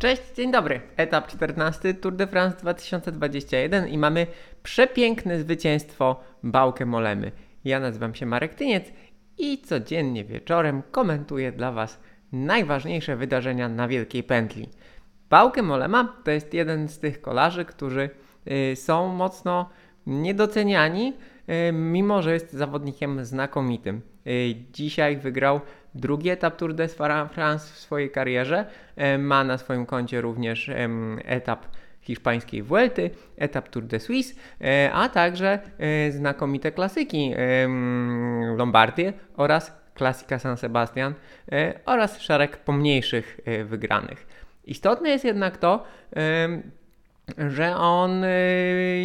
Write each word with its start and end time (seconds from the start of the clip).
Cześć, 0.00 0.22
dzień 0.36 0.52
dobry. 0.52 0.80
Etap 0.96 1.28
14 1.28 1.94
Tour 1.94 2.16
de 2.16 2.26
France 2.26 2.56
2021 2.56 3.88
i 3.88 3.98
mamy 3.98 4.26
przepiękne 4.62 5.38
zwycięstwo 5.38 6.20
Bałkę 6.42 6.86
Molemy. 6.86 7.32
Ja 7.64 7.80
nazywam 7.80 8.14
się 8.14 8.26
Marek 8.26 8.54
Tyniec 8.54 8.84
i 9.38 9.62
codziennie 9.62 10.24
wieczorem 10.24 10.82
komentuję 10.90 11.52
dla 11.52 11.72
Was 11.72 12.00
najważniejsze 12.32 13.16
wydarzenia 13.16 13.68
na 13.68 13.88
Wielkiej 13.88 14.22
Pętli. 14.22 14.68
Bałkę 15.30 15.62
Molema 15.62 16.16
to 16.24 16.30
jest 16.30 16.54
jeden 16.54 16.88
z 16.88 16.98
tych 16.98 17.20
kolarzy, 17.20 17.64
którzy 17.64 18.10
y, 18.72 18.76
są 18.76 19.08
mocno 19.08 19.70
niedoceniani, 20.06 21.12
y, 21.68 21.72
mimo 21.72 22.22
że 22.22 22.32
jest 22.32 22.52
zawodnikiem 22.52 23.24
znakomitym. 23.24 24.02
Y, 24.26 24.54
dzisiaj 24.72 25.16
wygrał 25.16 25.60
drugi 25.98 26.30
etap 26.30 26.56
Tour 26.56 26.74
de 26.74 26.88
France 26.88 27.72
w 27.74 27.78
swojej 27.78 28.10
karierze. 28.10 28.66
E, 28.96 29.18
ma 29.18 29.44
na 29.44 29.58
swoim 29.58 29.86
koncie 29.86 30.20
również 30.20 30.70
etap 31.24 31.66
hiszpańskiej 32.00 32.62
Vuelty, 32.62 33.10
etap 33.36 33.68
Tour 33.68 33.84
de 33.84 34.00
Suisse, 34.00 34.34
e, 34.60 34.92
a 34.92 35.08
także 35.08 35.58
e, 35.78 36.12
znakomite 36.12 36.72
klasyki 36.72 37.34
Lombardię 38.56 39.12
oraz 39.36 39.72
klasika 39.94 40.38
San 40.38 40.56
Sebastian 40.56 41.14
oraz 41.86 42.20
szereg 42.20 42.56
pomniejszych 42.56 43.40
wygranych. 43.64 44.26
Istotne 44.64 45.10
jest 45.10 45.24
jednak 45.24 45.56
to, 45.56 45.84
że 47.48 47.76
on 47.76 48.22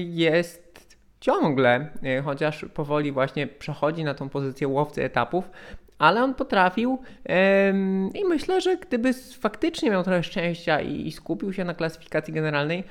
jest 0.06 0.98
ciągle, 1.20 1.90
chociaż 2.26 2.66
powoli 2.74 3.12
właśnie 3.12 3.48
przechodzi 3.48 4.04
na 4.04 4.14
tą 4.14 4.30
pozycję 4.30 4.68
łowcy 4.68 5.04
etapów, 5.04 5.50
ale 6.04 6.24
on 6.24 6.34
potrafił 6.34 7.00
i 8.16 8.26
myślę, 8.26 8.62
że 8.62 8.78
gdyby 8.78 9.14
faktycznie 9.40 9.92
miał 9.92 10.04
trochę 10.04 10.24
szczęścia 10.24 10.82
i, 10.82 11.12
skupił 11.12 11.54
się 11.54 11.64
na 11.64 11.74
klasyfikacji 11.74 12.34
generalnej, 12.34 12.84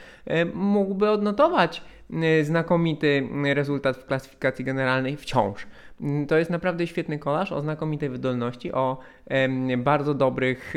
mógłby 0.54 1.10
odnotować 1.10 1.82
znakomity 2.42 3.28
rezultat 3.54 3.96
w 3.96 4.06
klasyfikacji 4.06 4.64
generalnej 4.64 5.16
wciąż. 5.16 5.66
To 6.28 6.38
jest 6.38 6.50
naprawdę 6.50 6.86
świetny 6.86 7.18
kolarz 7.18 7.52
o 7.52 7.60
znakomitej 7.60 8.08
wydolności, 8.08 8.72
o 8.72 8.98
bardzo 9.78 10.14
dobrych 10.14 10.74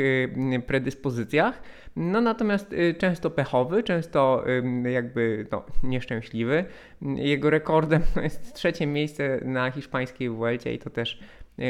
predyspozycjach. 0.66 1.62
No 1.96 2.20
natomiast 2.20 2.72
y, 2.72 2.94
często 2.98 3.30
pechowy, 3.30 3.82
często 3.82 4.44
jakby 4.92 5.46
no, 5.52 5.62
nieszczęśliwy. 5.82 6.64
Jego 7.02 7.50
rekordem 7.50 8.02
jest 8.22 8.54
trzecie 8.54 8.86
miejsce 8.86 9.40
na 9.44 9.70
hiszpańskiej 9.70 10.30
Vuelcie 10.30 10.74
i 10.74 10.78
to 10.78 10.90
też 10.90 11.20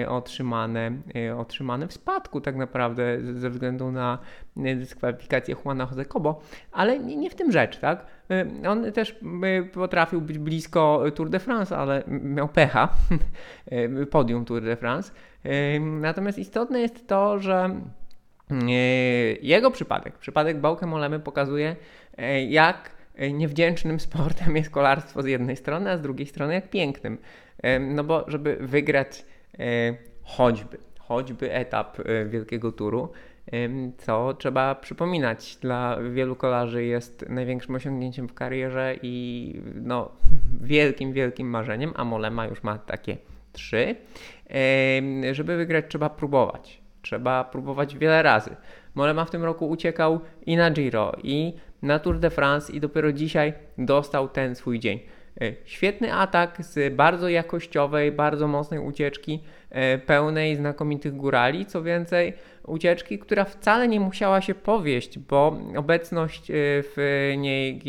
otrzymane, 0.09 0.93
e, 1.17 1.37
otrzymane 1.37 1.89
w 1.89 1.93
spadku 1.93 2.41
tak 2.41 2.57
naprawdę 2.57 3.19
ze 3.35 3.51
względu 3.51 3.93
na 3.93 4.19
e, 4.57 4.77
dyskwalifikację 4.77 5.57
Juana 5.65 5.89
Jose 5.91 6.05
Cobo, 6.05 6.41
ale 6.73 6.99
nie 6.99 7.31
w 7.31 7.35
tym 7.35 7.53
rzecz, 7.53 7.79
tak? 7.79 8.07
On 8.69 8.93
też 8.93 9.19
potrafił 9.73 10.21
być 10.21 10.39
blisko 10.39 11.05
Tour 11.15 11.31
de 11.31 11.39
France, 11.39 11.77
ale 11.77 12.03
miał 12.07 12.49
pecha, 12.49 12.89
podium 14.11 14.45
Tour 14.45 14.63
de 14.63 14.77
France. 14.77 15.13
Natomiast 15.81 16.39
istotne 16.39 16.81
jest 16.81 17.07
to, 17.07 17.39
że 17.39 17.81
jego 19.43 19.71
przypadek, 19.71 20.19
przypadek 20.19 20.61
Bałkę 20.61 20.87
Molemy 20.87 21.21
pokazuje, 21.21 21.77
jak 22.49 22.91
niewdzięcznym 23.33 24.01
sportem 24.01 24.57
jest 24.57 24.71
kolarstwo 24.71 25.23
z 25.23 25.27
jednej 25.27 25.57
strony, 25.57 25.91
a 25.91 25.97
z 25.97 26.03
drugiej 26.03 26.27
strony 26.27 26.55
jak 26.55 26.71
pięknym. 26.71 27.19
No 27.81 28.05
bo 28.05 28.25
żeby 28.29 28.57
wygrać 28.61 29.25
E, 29.27 29.36
choćby, 30.23 30.79
choćby 30.99 31.53
etap 31.53 32.01
e, 32.01 32.25
wielkiego 32.25 32.73
turu, 32.73 33.13
co 33.99 34.35
trzeba 34.35 34.75
przypominać. 34.75 35.57
Dla 35.57 35.99
wielu 36.11 36.37
kolarzy 36.37 36.85
jest 36.85 37.25
największym 37.29 37.75
osiągnięciem 37.75 38.29
w 38.29 38.35
karierze 38.35 38.95
i 39.03 39.55
no, 39.75 40.11
wielkim, 40.63 41.13
wielkim 41.13 41.51
marzeniem, 41.51 41.93
a 41.97 42.05
Molema 42.05 42.47
już 42.47 42.63
ma 42.63 42.79
takie 42.79 43.17
trzy. 43.53 43.97
Żeby 45.33 45.57
wygrać 45.57 45.85
trzeba 45.89 46.11
próbować. 46.11 46.81
Trzeba 47.03 47.45
próbować 47.45 47.99
wiele 47.99 48.23
razy. 48.23 48.57
Molema 48.95 49.25
w 49.25 49.31
tym 49.31 49.45
roku 49.45 49.69
uciekał 49.69 50.21
i 50.47 50.57
na 50.57 50.71
Giro, 50.71 51.13
i 51.23 51.55
na 51.83 51.99
Tour 51.99 52.19
de 52.19 52.31
France 52.31 52.73
i 52.73 52.81
dopiero 52.81 53.13
dzisiaj 53.13 53.53
dostał 53.79 54.29
ten 54.29 54.55
swój 54.55 54.79
dzień. 54.79 55.01
E, 55.41 55.53
świetny 55.65 56.15
atak 56.15 56.57
z 56.65 56.95
bardzo 56.95 57.29
jakościowej, 57.29 58.13
bardzo 58.13 58.49
mocnej 58.49 58.81
ucieczki, 58.81 59.43
e, 59.71 59.99
pełnej 59.99 60.57
znakomitych 60.57 61.17
górali. 61.17 61.67
Co 61.67 61.83
więcej, 61.83 62.33
ucieczki, 62.67 63.19
która 63.19 63.45
wcale 63.45 63.89
nie 63.89 64.01
musiała 64.01 64.41
się 64.41 64.55
powieść, 64.55 65.19
bo 65.19 65.59
obecność 65.77 66.51
e, 66.51 66.55
w 66.83 67.33
niej 67.37 67.83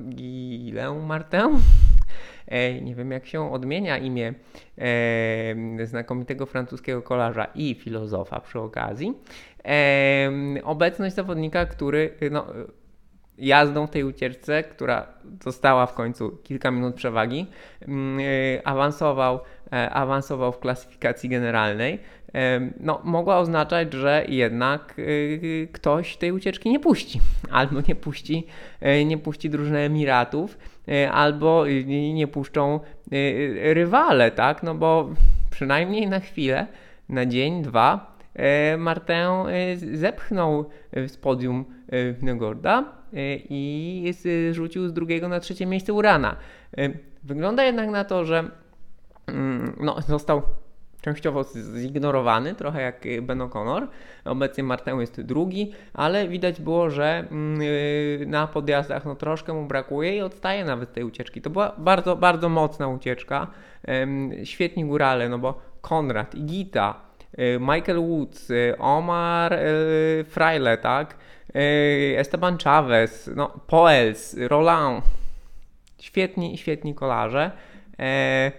Guillaume 0.00 1.06
Martin, 1.06 1.50
nie 2.86 2.94
wiem 2.94 3.10
jak 3.10 3.26
się 3.26 3.52
odmienia 3.52 3.98
imię 3.98 4.34
znakomitego 5.84 6.46
francuskiego 6.46 7.02
kolarza 7.02 7.44
i 7.54 7.74
filozofa 7.74 8.40
przy 8.40 8.60
okazji, 8.60 9.14
obecność 10.64 11.14
zawodnika, 11.14 11.66
który 11.66 12.14
no, 12.30 12.46
jazdą 13.40 13.86
w 13.86 13.90
tej 13.90 14.04
ucieczce, 14.04 14.62
która 14.62 15.06
została 15.44 15.86
w 15.86 15.94
końcu 15.94 16.38
kilka 16.42 16.70
minut 16.70 16.94
przewagi, 16.94 17.46
mm, 17.88 18.18
e, 18.20 18.66
awansował, 18.66 19.40
e, 19.72 19.90
awansował 19.90 20.52
w 20.52 20.58
klasyfikacji 20.58 21.28
generalnej, 21.28 21.98
e, 22.34 22.60
no, 22.80 23.00
mogła 23.04 23.38
oznaczać, 23.38 23.92
że 23.92 24.24
jednak 24.28 24.94
ktoś 25.72 26.16
tej 26.16 26.32
ucieczki 26.32 26.70
nie 26.70 26.80
puści. 26.80 27.20
Albo 27.50 27.80
nie 27.88 27.94
puści, 27.94 28.46
nie 29.06 29.18
puści 29.18 29.50
drużyny 29.50 29.78
Emiratów, 29.78 30.58
albo 31.12 31.66
nie 32.14 32.28
puszczą 32.28 32.80
rywale, 33.62 34.30
tak? 34.30 34.62
No 34.62 34.74
bo 34.74 35.10
przynajmniej 35.50 36.08
na 36.08 36.20
chwilę, 36.20 36.66
na 37.08 37.26
dzień, 37.26 37.62
dwa, 37.62 38.16
Martin 38.78 39.26
zepchnął 39.94 40.64
z 41.06 41.16
podium 41.16 41.64
Negorda 42.22 42.80
Y, 42.80 42.99
i 43.12 44.14
rzucił 44.52 44.88
z 44.88 44.92
drugiego 44.92 45.28
na 45.28 45.40
trzecie 45.40 45.66
miejsce 45.66 45.92
Urana. 45.92 46.36
Y, 46.78 46.98
wygląda 47.22 47.64
jednak 47.64 47.90
na 47.90 48.04
to, 48.04 48.24
że 48.24 48.50
mm, 49.26 49.76
no, 49.80 50.00
został 50.08 50.42
częściowo 51.00 51.44
zignorowany, 51.74 52.54
trochę 52.54 52.82
jak 52.82 53.04
Ben 53.22 53.38
O'Connor. 53.38 53.86
Obecnie 54.24 54.64
Martin 54.64 55.00
jest 55.00 55.20
drugi, 55.20 55.72
ale 55.94 56.28
widać 56.28 56.60
było, 56.60 56.90
że 56.90 57.24
mm, 57.30 57.60
na 58.30 58.46
podjazdach 58.46 59.04
no, 59.04 59.14
troszkę 59.14 59.52
mu 59.52 59.66
brakuje 59.66 60.16
i 60.16 60.20
odstaje 60.20 60.64
nawet 60.64 60.92
tej 60.92 61.04
ucieczki. 61.04 61.42
To 61.42 61.50
była 61.50 61.74
bardzo, 61.78 62.16
bardzo 62.16 62.48
mocna 62.48 62.88
ucieczka. 62.88 63.46
Świetni 64.44 64.84
górale, 64.84 65.28
no 65.28 65.38
bo 65.38 65.60
Konrad, 65.80 66.34
Igita, 66.34 67.09
Michael 67.60 68.00
Woods, 68.00 68.48
Omar 68.78 69.58
Fraile, 70.28 70.78
tak? 70.78 71.16
Esteban 72.16 72.58
Chavez, 72.58 73.30
no, 73.36 73.48
Poels, 73.66 74.36
Roland. 74.38 75.04
Świetni, 75.98 76.58
świetni 76.58 76.94
kolarze. 76.94 77.50
E, 77.98 78.52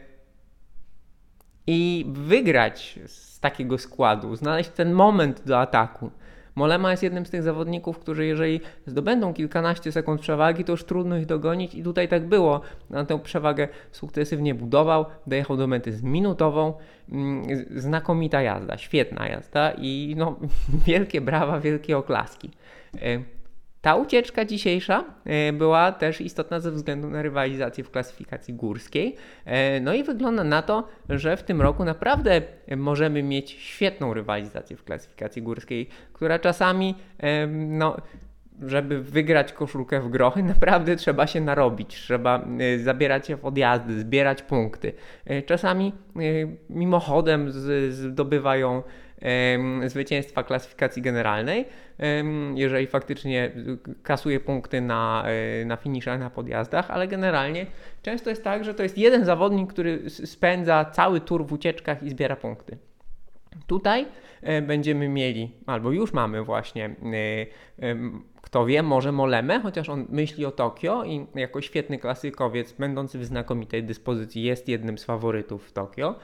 I 1.68 2.06
wygrać 2.10 3.00
z 3.06 3.40
takiego 3.40 3.78
składu, 3.78 4.36
znaleźć 4.36 4.70
ten 4.70 4.94
moment 4.94 5.42
do 5.46 5.60
ataku. 5.60 6.12
Molema 6.56 6.92
jest 6.92 7.04
jednym 7.04 7.26
z 7.26 7.30
tych 7.30 7.44
zawodników, 7.44 8.00
którzy 8.00 8.26
jeżeli 8.26 8.62
zdobędą 8.86 9.34
kilkanaście 9.34 9.92
sekund 9.92 10.22
przewagi, 10.22 10.64
to 10.64 10.72
już 10.72 10.84
trudno 10.84 11.18
ich 11.18 11.26
dogonić 11.26 11.76
i 11.76 11.84
tutaj 11.84 12.08
tak 12.08 12.28
było. 12.28 12.62
Na 12.90 13.06
tę 13.06 13.20
przewagę 13.20 13.68
sukcesywnie 13.92 14.56
budował, 14.56 15.06
dojechał 15.28 15.58
do 15.58 15.68
mety 15.68 15.92
z 15.92 16.04
minutową. 16.04 16.74
Mm, 17.12 17.44
znakomita 17.76 18.42
jazda, 18.42 18.78
świetna 18.78 19.28
jazda 19.28 19.72
i 19.72 20.16
no, 20.18 20.36
wielkie 20.88 21.22
brawa, 21.22 21.60
wielkie 21.60 21.98
oklaski. 21.98 22.50
Ta 23.82 23.96
ucieczka 23.96 24.46
dzisiejsza 24.46 25.04
e, 25.26 25.54
była 25.54 25.92
też 25.92 26.22
istotna 26.22 26.60
ze 26.60 26.72
względu 26.72 27.10
na 27.10 27.22
rywalizację 27.22 27.84
w 27.84 27.92
klasyfikacji 27.92 28.54
górskiej. 28.54 29.16
E, 29.46 29.80
no 29.80 29.94
i 29.94 30.04
wygląda 30.04 30.44
na 30.44 30.62
to, 30.62 30.88
że 31.10 31.38
w 31.38 31.44
tym 31.44 31.62
roku 31.62 31.86
naprawdę 31.86 32.42
możemy 32.78 33.24
mieć 33.24 33.52
świetną 33.52 34.14
rywalizację 34.14 34.78
w 34.78 34.84
klasyfikacji 34.84 35.42
górskiej, 35.42 35.88
która 36.14 36.40
czasami, 36.40 36.96
no, 37.68 37.98
żeby 38.62 39.02
wygrać 39.02 39.54
koszulkę 39.54 40.02
w 40.02 40.10
grochy, 40.10 40.44
naprawdę 40.54 40.96
trzeba 40.96 41.28
się 41.28 41.42
narobić, 41.42 41.88
trzeba 41.88 42.46
zabierać 42.84 43.28
się 43.28 43.38
w 43.38 43.46
odjazdy, 43.46 44.00
zbierać 44.00 44.42
punkty. 44.42 44.94
Czasami 45.46 45.94
mimochodem 46.70 47.52
zdobywają 47.90 48.84
zwycięstwa 49.88 50.44
klasyfikacji 50.44 51.02
generalnej, 51.02 51.66
jeżeli 52.56 52.88
faktycznie 52.88 53.52
kasuje 54.04 54.40
punkty 54.40 54.82
na, 54.82 55.26
na 55.66 55.76
finiszach, 55.76 56.20
na 56.20 56.30
podjazdach, 56.30 56.92
ale 56.92 57.08
generalnie 57.08 57.66
często 58.02 58.30
jest 58.30 58.44
tak, 58.44 58.64
że 58.64 58.74
to 58.74 58.84
jest 58.84 58.98
jeden 58.98 59.26
zawodnik, 59.26 59.74
który 59.74 60.10
spędza 60.10 60.86
cały 60.86 61.22
tur 61.22 61.46
w 61.46 61.54
ucieczkach 61.54 62.04
i 62.04 62.10
zbiera 62.10 62.36
punkty. 62.36 62.78
Tutaj 63.68 64.06
e, 64.42 64.62
będziemy 64.62 65.10
mieli, 65.10 65.52
albo 65.66 65.92
już 65.92 66.14
mamy 66.14 66.44
właśnie 66.44 66.96
kto 68.42 68.66
wie, 68.66 68.84
może 68.84 69.12
Molemę, 69.12 69.60
chociaż 69.60 69.90
on 69.90 70.06
myśli 70.10 70.46
o 70.46 70.52
Tokio 70.52 71.04
i 71.04 71.26
jako 71.36 71.62
świetny 71.62 71.98
klasykowiec, 71.98 72.72
będący 72.72 73.20
w 73.20 73.26
znakomitej 73.26 73.84
dyspozycji, 73.84 74.44
jest 74.44 74.68
jednym 74.68 74.98
z 74.98 75.04
faworytów 75.04 75.68
w 75.68 75.72
Tokio, 75.72 76.16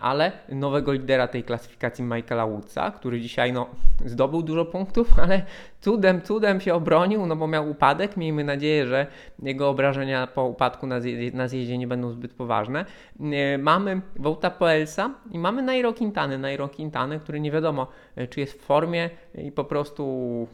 ale 0.00 0.32
nowego 0.48 0.92
lidera 0.92 1.28
tej 1.28 1.44
klasyfikacji 1.44 2.04
Michaela 2.04 2.46
Woodsa, 2.46 2.90
który 2.90 3.20
dzisiaj 3.20 3.52
no, 3.52 3.66
zdobył 4.04 4.42
dużo 4.42 4.64
punktów, 4.64 5.08
ale 5.22 5.42
cudem, 5.80 6.22
cudem 6.22 6.60
się 6.60 6.74
obronił, 6.74 7.26
no 7.26 7.36
bo 7.36 7.46
miał 7.46 7.70
upadek. 7.70 8.16
Miejmy 8.16 8.44
nadzieję, 8.44 8.86
że 8.86 9.06
jego 9.42 9.68
obrażenia 9.68 10.26
po 10.26 10.44
upadku 10.44 10.86
na, 10.86 11.00
zjeździe, 11.00 11.36
na 11.36 11.48
zjeździe 11.48 11.78
nie 11.78 11.86
będą 11.86 12.10
zbyt 12.10 12.34
poważne. 12.34 12.84
E, 13.20 13.58
mamy 13.58 14.00
Wouta 14.16 14.50
Poelsa 14.50 15.14
i 15.30 15.38
mamy 15.38 15.62
Nairo 15.62 15.92
Quintany, 15.92 16.38
Nairo 16.38 16.68
Quintany, 16.68 17.20
który 17.20 17.40
nie 17.40 17.50
wiadomo, 17.50 17.86
e, 18.16 18.26
czy 18.26 18.40
jest 18.40 18.62
w 18.62 18.64
formie 18.64 19.10
i 19.34 19.52
po 19.52 19.64
prostu 19.64 20.48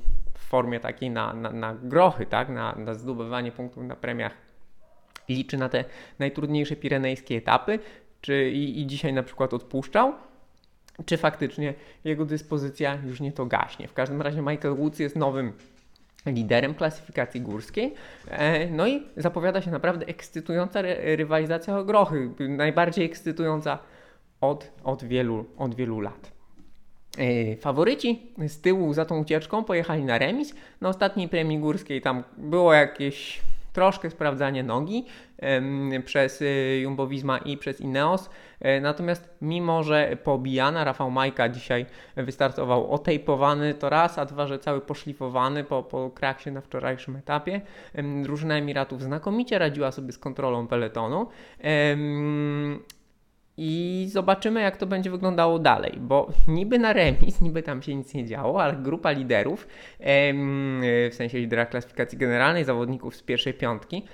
formie 0.50 0.81
takiej 0.81 1.11
na, 1.11 1.32
na, 1.32 1.50
na 1.50 1.75
grochy, 1.75 2.26
tak? 2.26 2.49
na, 2.49 2.75
na 2.75 2.94
zdobywanie 2.94 3.52
punktów 3.52 3.85
na 3.85 3.97
premiach 3.97 4.32
liczy 5.29 5.56
na 5.56 5.69
te 5.69 5.85
najtrudniejsze 6.19 6.76
pirenejskie 6.76 7.37
etapy, 7.37 7.79
czy 8.20 8.50
i, 8.50 8.81
i 8.81 8.87
dzisiaj 8.87 9.12
na 9.12 9.23
przykład 9.23 9.55
odpuszczał, 9.55 10.12
czy 11.06 11.17
faktycznie 11.17 11.75
jego 12.05 12.25
dyspozycja 12.25 12.99
już 13.06 13.20
nie 13.20 13.32
to 13.32 13.47
gaśnie. 13.47 13.88
W 13.88 13.93
każdym 13.93 14.23
razie 14.23 14.43
Michael 14.43 14.75
Woods 14.75 14.99
jest 14.99 15.17
nowym 15.17 15.52
liderem 16.26 16.75
klasyfikacji 16.75 17.41
górskiej. 17.41 17.94
E, 18.29 18.70
no 18.70 18.87
i 18.87 19.02
zapowiada 19.17 19.62
się 19.62 19.70
naprawdę 19.70 20.06
ekscytująca 20.06 20.82
rywalizacja 21.17 21.79
o 21.79 21.85
grochy. 21.85 22.31
Najbardziej 22.49 23.05
ekscytująca 23.05 23.79
od, 24.41 24.70
od, 24.85 25.05
wielu, 25.05 25.44
od 25.56 25.75
wielu 25.75 26.00
lat. 26.00 26.40
E, 27.21 27.57
faworyci 27.57 28.23
z 28.49 28.61
tyłu 28.61 28.95
za 28.95 29.05
tą 29.05 29.21
ucieczką 29.21 29.65
pojechali 29.65 30.05
na 30.05 30.19
remis. 30.19 30.55
Na 30.81 30.89
ostatniej 30.89 31.29
premii 31.29 31.59
górskiej 31.59 32.01
tam 32.01 32.23
było 32.39 32.75
jakieś 32.75 33.41
troszkę 33.73 34.11
sprawdzanie 34.11 34.63
nogi 34.63 35.05
przez 36.05 36.43
y, 36.43 36.81
Jumbo 36.83 37.07
Visma 37.07 37.39
i 37.39 37.57
przez 37.57 37.81
Ineos. 37.81 38.31
E, 38.61 38.81
natomiast 38.81 39.31
mimo, 39.43 39.83
że 39.83 40.17
pobijana 40.25 40.85
Rafał 40.85 41.11
Majka 41.11 41.49
dzisiaj 41.49 41.87
wystartował 42.17 42.93
otejpowany, 42.93 43.75
to 43.75 43.91
raz, 43.91 44.19
a 44.19 44.25
dwa, 44.25 44.47
że 44.47 44.59
cały 44.59 44.81
poszlifowany 44.81 45.65
po, 45.65 45.83
po 45.83 46.11
kraksie 46.11 46.51
na 46.53 46.61
wczorajszym 46.61 47.17
etapie. 47.17 47.61
Drużyna 48.23 48.55
Emiratów 48.55 49.03
znakomicie 49.03 49.59
radziła 49.59 49.93
sobie 49.93 50.13
z 50.13 50.19
kontrolą 50.19 50.67
peletonu. 50.67 51.27
I 53.62 54.07
zobaczymy, 54.12 54.61
jak 54.61 54.77
to 54.77 54.87
będzie 54.87 55.11
wyglądało 55.11 55.59
dalej, 55.59 55.93
bo 56.01 56.29
niby 56.49 56.79
na 56.79 56.93
remis, 56.93 57.41
niby 57.41 57.62
tam 57.62 57.83
się 57.83 57.95
nic 57.95 58.15
nie 58.15 58.27
działo, 58.27 58.62
ale 58.62 58.77
grupa 58.77 59.11
liderów, 59.11 59.69
w 61.11 61.11
sensie 61.12 61.39
lidera 61.39 61.67
klasyfikacji 61.67 62.19
generalnej, 62.19 62.65
zawodników 62.65 63.17
z 63.17 63.23
pierwszej 63.23 63.55
piątki, 63.55 64.05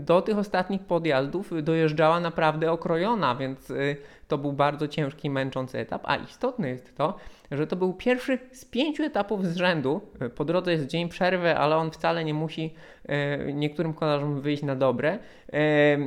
do 0.00 0.22
tych 0.22 0.38
ostatnich 0.38 0.82
podjazdów 0.82 1.52
dojeżdżała 1.62 2.20
naprawdę 2.20 2.72
okrojona, 2.72 3.34
więc 3.34 3.70
y, 3.70 3.96
to 4.28 4.38
był 4.38 4.52
bardzo 4.52 4.88
ciężki, 4.88 5.30
męczący 5.30 5.78
etap, 5.78 6.02
a 6.04 6.16
istotne 6.16 6.68
jest 6.68 6.96
to, 6.96 7.16
że 7.50 7.66
to 7.66 7.76
był 7.76 7.92
pierwszy 7.92 8.38
z 8.52 8.64
pięciu 8.64 9.02
etapów 9.02 9.46
z 9.46 9.56
rzędu. 9.56 10.00
Po 10.34 10.44
drodze 10.44 10.72
jest 10.72 10.86
dzień 10.86 11.08
przerwy, 11.08 11.56
ale 11.56 11.76
on 11.76 11.90
wcale 11.90 12.24
nie 12.24 12.34
musi 12.34 12.74
e, 13.06 13.52
niektórym 13.52 13.94
kolarzom 13.94 14.40
wyjść 14.40 14.62
na 14.62 14.76
dobre. 14.76 15.18
E, 15.52 15.98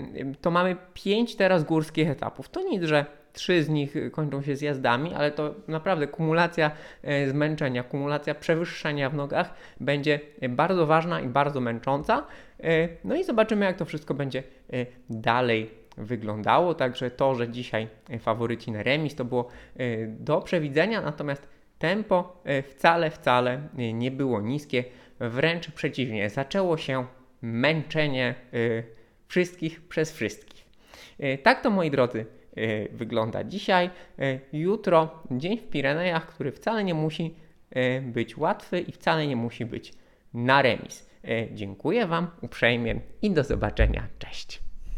to 0.42 0.52
mamy 0.52 0.76
pięć 0.94 1.36
teraz 1.36 1.64
górskich 1.64 2.10
etapów. 2.10 2.50
To 2.50 2.62
nic, 2.62 2.84
że 2.84 3.06
trzy 3.34 3.64
z 3.64 3.70
nich 3.70 3.96
kończą 4.12 4.42
się 4.42 4.56
zjazdami, 4.56 5.14
ale 5.14 5.32
to 5.32 5.56
naprawdę 5.68 6.08
kumulacja 6.08 6.72
e, 7.04 7.30
zmęczenia, 7.30 7.84
kumulacja 7.84 8.36
przewyższenia 8.36 9.10
w 9.10 9.14
nogach 9.14 9.54
będzie 9.80 10.20
bardzo 10.50 10.86
ważna 10.86 11.22
i 11.22 11.28
bardzo 11.28 11.62
męcząca. 11.62 12.24
No 13.04 13.16
i 13.16 13.24
zobaczymy, 13.24 13.66
jak 13.66 13.78
to 13.78 13.86
wszystko 13.86 14.14
będzie 14.14 14.44
dalej 15.10 15.70
wyglądało. 15.98 16.74
Także 16.74 17.12
to, 17.12 17.36
że 17.36 17.50
dzisiaj 17.50 17.88
e, 18.10 18.20
faworyci 18.20 18.72
na 18.72 18.84
remis, 18.84 19.16
to 19.16 19.26
było 19.26 19.48
e, 19.78 20.08
do 20.08 20.42
przewidzenia, 20.42 21.02
natomiast 21.02 21.48
tempo 21.80 22.42
e, 22.44 22.62
wcale, 22.62 23.12
wcale 23.12 23.62
nie 23.94 24.12
było 24.12 24.42
niskie. 24.42 24.84
Wręcz 25.20 25.72
przeciwnie, 25.72 26.30
zaczęło 26.30 26.78
się 26.78 27.06
męczenie 27.42 28.36
wszystkich 29.28 29.88
przez 29.88 30.14
wszystkich. 30.14 30.68
Tak 31.44 31.62
to, 31.62 31.70
moi 31.70 31.92
drodzy, 31.92 32.26
wygląda 32.92 33.44
dzisiaj. 33.44 33.90
Jutro 34.54 35.24
dzień 35.32 35.58
w 35.58 35.70
Pirenejach, 35.70 36.28
który 36.28 36.52
wcale 36.52 36.84
nie 36.84 36.94
musi 36.94 37.36
być 38.02 38.38
łatwy 38.38 38.80
i 38.80 38.92
wcale 38.92 39.28
nie 39.28 39.36
musi 39.36 39.66
być 39.66 39.94
na 40.34 40.62
remis. 40.62 41.10
Dziękuję 41.52 42.08
Wam 42.08 42.28
uprzejmie 42.42 43.00
i 43.22 43.32
do 43.32 43.44
zobaczenia. 43.44 44.08
Cześć. 44.20 44.67